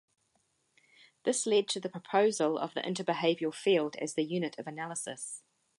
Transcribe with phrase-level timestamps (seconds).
[1.25, 5.43] This led to the proposal of the interbehavioral field as the unit of analysis.